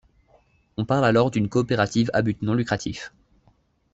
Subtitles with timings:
[0.77, 3.13] On parle alors d'une coopérative a but non lucratif.